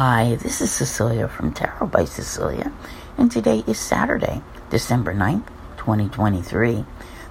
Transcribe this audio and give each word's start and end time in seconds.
Hi, 0.00 0.36
this 0.36 0.60
is 0.60 0.70
Cecilia 0.70 1.26
from 1.26 1.52
Tarot 1.52 1.88
by 1.88 2.04
Cecilia, 2.04 2.70
and 3.16 3.32
today 3.32 3.64
is 3.66 3.80
Saturday, 3.80 4.42
December 4.70 5.12
9th, 5.12 5.48
2023. 5.76 6.84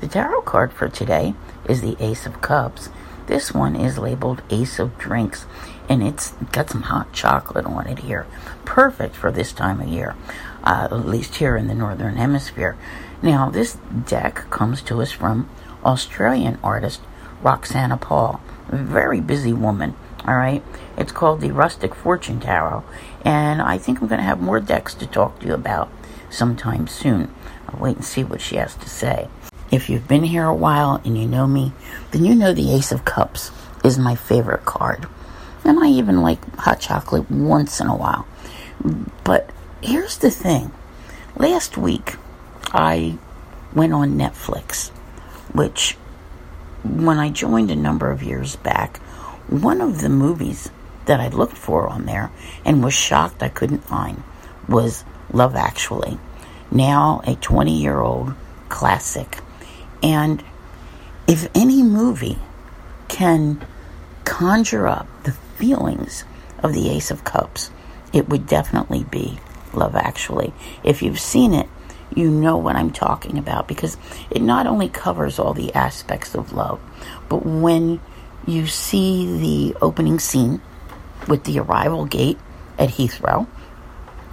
The 0.00 0.08
tarot 0.08 0.40
card 0.40 0.72
for 0.72 0.88
today 0.88 1.34
is 1.68 1.82
the 1.82 1.94
Ace 2.00 2.24
of 2.24 2.40
Cups. 2.40 2.88
This 3.26 3.52
one 3.52 3.76
is 3.76 3.98
labeled 3.98 4.40
Ace 4.48 4.78
of 4.78 4.96
Drinks, 4.96 5.44
and 5.90 6.02
it's 6.02 6.30
got 6.52 6.70
some 6.70 6.84
hot 6.84 7.12
chocolate 7.12 7.66
on 7.66 7.86
it 7.86 7.98
here. 7.98 8.26
Perfect 8.64 9.14
for 9.14 9.30
this 9.30 9.52
time 9.52 9.82
of 9.82 9.88
year, 9.88 10.16
uh, 10.62 10.88
at 10.90 11.06
least 11.06 11.34
here 11.34 11.58
in 11.58 11.66
the 11.66 11.74
Northern 11.74 12.16
Hemisphere. 12.16 12.78
Now, 13.20 13.50
this 13.50 13.76
deck 14.06 14.48
comes 14.48 14.80
to 14.84 15.02
us 15.02 15.12
from 15.12 15.50
Australian 15.84 16.58
artist 16.64 17.02
Roxana 17.42 17.98
Paul, 17.98 18.40
a 18.70 18.76
very 18.76 19.20
busy 19.20 19.52
woman 19.52 19.94
all 20.26 20.36
right. 20.36 20.62
It's 20.96 21.12
called 21.12 21.40
the 21.40 21.50
Rustic 21.50 21.94
Fortune 21.94 22.40
Tarot. 22.40 22.84
And 23.24 23.60
I 23.60 23.78
think 23.78 24.00
I'm 24.00 24.08
going 24.08 24.20
to 24.20 24.24
have 24.24 24.40
more 24.40 24.60
decks 24.60 24.94
to 24.94 25.06
talk 25.06 25.40
to 25.40 25.46
you 25.46 25.54
about 25.54 25.90
sometime 26.30 26.86
soon. 26.86 27.34
I'll 27.68 27.80
wait 27.80 27.96
and 27.96 28.04
see 28.04 28.24
what 28.24 28.40
she 28.40 28.56
has 28.56 28.74
to 28.76 28.88
say. 28.88 29.28
If 29.70 29.90
you've 29.90 30.08
been 30.08 30.24
here 30.24 30.44
a 30.44 30.54
while 30.54 31.00
and 31.04 31.18
you 31.18 31.26
know 31.26 31.46
me, 31.46 31.72
then 32.10 32.24
you 32.24 32.34
know 32.34 32.52
the 32.52 32.72
Ace 32.74 32.92
of 32.92 33.04
Cups 33.04 33.50
is 33.84 33.98
my 33.98 34.14
favorite 34.14 34.64
card. 34.64 35.06
And 35.64 35.82
I 35.82 35.88
even 35.88 36.22
like 36.22 36.56
hot 36.56 36.80
chocolate 36.80 37.30
once 37.30 37.80
in 37.80 37.86
a 37.86 37.96
while. 37.96 38.26
But 39.24 39.50
here's 39.82 40.18
the 40.18 40.30
thing 40.30 40.72
last 41.36 41.76
week, 41.76 42.16
I 42.72 43.18
went 43.74 43.92
on 43.92 44.16
Netflix, 44.16 44.90
which 45.52 45.96
when 46.84 47.18
I 47.18 47.30
joined 47.30 47.70
a 47.70 47.76
number 47.76 48.10
of 48.10 48.22
years 48.22 48.56
back, 48.56 49.00
one 49.48 49.80
of 49.80 50.00
the 50.00 50.08
movies 50.08 50.70
that 51.06 51.20
I 51.20 51.28
looked 51.28 51.56
for 51.56 51.88
on 51.88 52.06
there 52.06 52.30
and 52.64 52.82
was 52.82 52.94
shocked 52.94 53.42
I 53.42 53.48
couldn't 53.48 53.84
find 53.84 54.22
was 54.68 55.04
Love 55.32 55.54
Actually, 55.54 56.18
now 56.70 57.20
a 57.26 57.34
20 57.36 57.80
year 57.80 58.00
old 58.00 58.34
classic. 58.68 59.38
And 60.02 60.42
if 61.26 61.48
any 61.54 61.82
movie 61.82 62.38
can 63.08 63.64
conjure 64.24 64.86
up 64.86 65.06
the 65.24 65.32
feelings 65.32 66.24
of 66.58 66.72
the 66.72 66.90
Ace 66.90 67.10
of 67.10 67.24
Cups, 67.24 67.70
it 68.12 68.28
would 68.28 68.46
definitely 68.46 69.04
be 69.04 69.38
Love 69.72 69.96
Actually. 69.96 70.52
If 70.82 71.02
you've 71.02 71.20
seen 71.20 71.52
it, 71.52 71.68
you 72.14 72.30
know 72.30 72.56
what 72.56 72.76
I'm 72.76 72.92
talking 72.92 73.38
about 73.38 73.66
because 73.66 73.96
it 74.30 74.40
not 74.40 74.66
only 74.66 74.88
covers 74.88 75.38
all 75.38 75.52
the 75.52 75.74
aspects 75.74 76.34
of 76.34 76.52
love, 76.52 76.80
but 77.28 77.44
when 77.44 78.00
you 78.46 78.66
see 78.66 79.72
the 79.72 79.78
opening 79.80 80.18
scene 80.18 80.60
with 81.28 81.44
the 81.44 81.58
arrival 81.58 82.04
gate 82.04 82.38
at 82.78 82.90
Heathrow, 82.90 83.46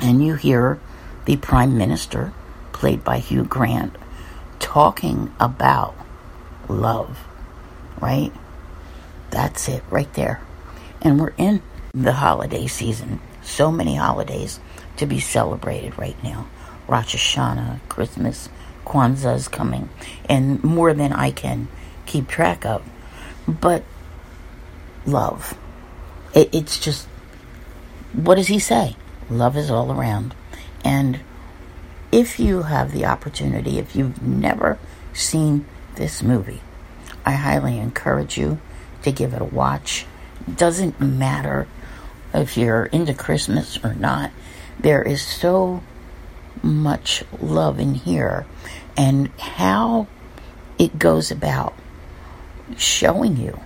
and 0.00 0.24
you 0.24 0.34
hear 0.34 0.78
the 1.24 1.36
Prime 1.36 1.78
Minister, 1.78 2.32
played 2.72 3.04
by 3.04 3.18
Hugh 3.18 3.44
Grant, 3.44 3.96
talking 4.58 5.32
about 5.40 5.94
love, 6.68 7.26
right? 8.00 8.32
That's 9.30 9.68
it 9.68 9.82
right 9.90 10.12
there. 10.14 10.40
And 11.00 11.20
we're 11.20 11.34
in 11.36 11.62
the 11.92 12.12
holiday 12.12 12.66
season. 12.66 13.20
So 13.42 13.70
many 13.70 13.94
holidays 13.94 14.60
to 14.96 15.06
be 15.06 15.20
celebrated 15.20 15.98
right 15.98 16.22
now. 16.22 16.46
Rosh 16.88 17.14
Hashanah, 17.14 17.80
Christmas, 17.88 18.48
is 18.86 19.48
coming, 19.48 19.88
and 20.28 20.62
more 20.62 20.92
than 20.92 21.12
I 21.12 21.30
can 21.30 21.68
keep 22.06 22.28
track 22.28 22.64
of. 22.64 22.82
But 23.48 23.82
love. 25.06 25.56
It, 26.34 26.54
it's 26.54 26.78
just, 26.78 27.06
what 28.12 28.36
does 28.36 28.48
he 28.48 28.58
say? 28.58 28.96
Love 29.30 29.56
is 29.56 29.70
all 29.70 29.92
around. 29.92 30.34
And 30.84 31.20
if 32.12 32.38
you 32.38 32.62
have 32.62 32.92
the 32.92 33.06
opportunity, 33.06 33.78
if 33.78 33.96
you've 33.96 34.22
never 34.22 34.78
seen 35.12 35.66
this 35.96 36.22
movie, 36.22 36.60
I 37.24 37.32
highly 37.32 37.78
encourage 37.78 38.36
you 38.36 38.60
to 39.02 39.12
give 39.12 39.32
it 39.32 39.40
a 39.40 39.44
watch. 39.44 40.06
It 40.46 40.56
doesn't 40.56 41.00
matter 41.00 41.66
if 42.32 42.56
you're 42.56 42.86
into 42.86 43.14
Christmas 43.14 43.82
or 43.82 43.94
not. 43.94 44.30
There 44.78 45.02
is 45.02 45.22
so 45.22 45.82
much 46.62 47.22
love 47.40 47.78
in 47.78 47.94
here 47.94 48.46
and 48.96 49.28
how 49.38 50.06
it 50.78 50.98
goes 50.98 51.30
about 51.30 51.74
showing 52.76 53.36
you 53.36 53.58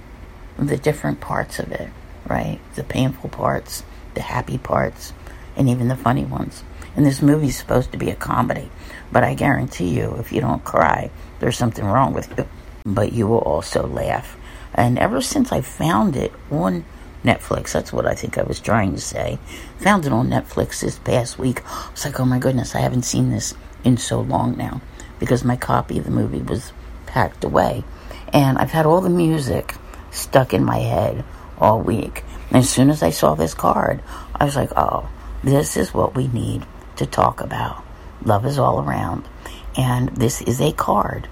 the 0.59 0.77
different 0.77 1.21
parts 1.21 1.59
of 1.59 1.73
it, 1.73 1.91
right? 2.29 2.61
The 2.75 2.85
painful 2.85 3.31
parts, 3.31 3.85
the 4.15 4.23
happy 4.23 4.59
parts, 4.59 5.13
and 5.57 5.69
even 5.69 5.89
the 5.89 5.97
funny 5.97 6.25
ones. 6.25 6.63
And 6.97 7.07
this 7.07 7.23
movie's 7.23 7.57
supposed 7.57 7.93
to 7.93 7.99
be 7.99 8.11
a 8.11 8.17
comedy, 8.17 8.71
but 9.13 9.23
I 9.23 9.35
guarantee 9.35 9.89
you, 9.89 10.17
if 10.19 10.33
you 10.33 10.41
don't 10.41 10.65
cry, 10.65 11.11
there's 11.39 11.57
something 11.57 11.85
wrong 11.85 12.13
with 12.13 12.37
you. 12.37 12.49
But 12.85 13.13
you 13.13 13.27
will 13.27 13.39
also 13.39 13.87
laugh. 13.87 14.37
And 14.75 14.99
ever 14.99 15.21
since 15.21 15.53
I 15.53 15.61
found 15.61 16.17
it 16.17 16.33
on 16.51 16.85
Netflix, 17.25 17.73
that's 17.73 17.93
what 17.93 18.07
I 18.07 18.15
think 18.15 18.39
I 18.39 18.43
was 18.43 18.61
trying 18.61 18.95
to 18.95 19.01
say. 19.01 19.39
Found 19.79 20.07
it 20.07 20.13
on 20.13 20.29
Netflix 20.29 20.81
this 20.81 20.99
past 20.99 21.39
week. 21.39 21.63
I 21.67 21.91
was 21.91 22.05
like, 22.05 22.19
oh 22.19 22.25
my 22.25 22.39
goodness, 22.39 22.75
I 22.75 22.81
haven't 22.81 23.03
seen 23.03 23.31
this 23.31 23.55
in 23.85 23.97
so 23.97 24.21
long 24.21 24.57
now 24.57 24.81
because 25.19 25.45
my 25.45 25.57
copy 25.57 25.99
of 25.99 26.05
the 26.05 26.11
movie 26.11 26.43
was 26.43 26.73
packed 27.07 27.45
away. 27.45 27.85
And 28.33 28.59
I've 28.59 28.71
had 28.71 28.87
all 28.87 29.01
the 29.01 29.11
music 29.11 29.75
stuck 30.11 30.55
in 30.55 30.65
my 30.65 30.79
head 30.79 31.25
all 31.59 31.81
week. 31.81 32.25
And 32.49 32.59
as 32.59 32.71
soon 32.71 32.91
as 32.91 33.03
I 33.03 33.11
saw 33.11 33.35
this 33.35 33.55
card, 33.55 34.03
I 34.35 34.45
was 34.45 34.57
like, 34.57 34.71
oh, 34.77 35.09
this 35.43 35.77
is 35.77 35.95
what 35.95 36.15
we 36.15 36.29
need 36.29 36.65
to 36.97 37.07
talk 37.07 37.41
about. 37.41 37.85
Love 38.25 38.47
is 38.47 38.59
all 38.59 38.81
around. 38.81 39.29
And 39.77 40.09
this 40.11 40.43
is 40.43 40.61
a 40.61 40.73
card 40.73 41.29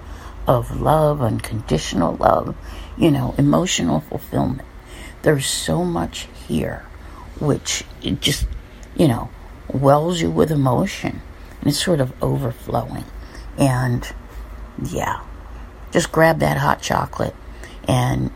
of 0.47 0.79
love, 0.79 1.21
unconditional 1.21 2.15
love, 2.15 2.55
you 2.97 3.11
know, 3.11 3.35
emotional 3.37 3.99
fulfillment. 3.99 4.67
There's 5.23 5.45
so 5.45 5.83
much 5.83 6.27
here 6.47 6.85
which 7.39 7.83
it 8.01 8.21
just, 8.21 8.47
you 8.95 9.07
know, 9.07 9.29
wells 9.67 10.21
you 10.21 10.31
with 10.31 10.51
emotion. 10.51 11.21
And 11.59 11.69
it's 11.69 11.83
sort 11.83 11.99
of 11.99 12.13
overflowing. 12.23 13.03
And 13.57 14.07
yeah, 14.83 15.21
just 15.91 16.11
grab 16.11 16.39
that 16.39 16.57
hot 16.57 16.81
chocolate 16.81 17.35
and 17.87 18.31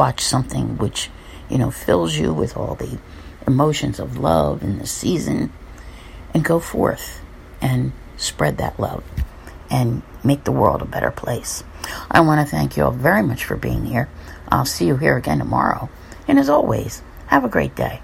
watch 0.00 0.24
something 0.24 0.78
which, 0.78 1.10
you 1.50 1.58
know, 1.58 1.70
fills 1.70 2.16
you 2.16 2.32
with 2.32 2.56
all 2.56 2.74
the 2.74 2.98
emotions 3.46 4.00
of 4.00 4.16
love 4.16 4.62
in 4.62 4.78
the 4.78 4.86
season 4.86 5.52
and 6.32 6.42
go 6.42 6.58
forth 6.58 7.20
and 7.60 7.92
spread 8.16 8.56
that 8.56 8.80
love 8.80 9.04
and 9.68 10.00
make 10.24 10.44
the 10.44 10.52
world 10.52 10.80
a 10.80 10.86
better 10.86 11.10
place. 11.10 11.62
I 12.10 12.22
want 12.22 12.40
to 12.40 12.50
thank 12.50 12.78
you 12.78 12.84
all 12.84 12.92
very 12.92 13.22
much 13.22 13.44
for 13.44 13.56
being 13.56 13.84
here. 13.84 14.08
I'll 14.48 14.64
see 14.64 14.86
you 14.86 14.96
here 14.96 15.18
again 15.18 15.38
tomorrow. 15.38 15.90
And 16.26 16.38
as 16.38 16.48
always, 16.48 17.02
have 17.26 17.44
a 17.44 17.48
great 17.50 17.76
day. 17.76 18.00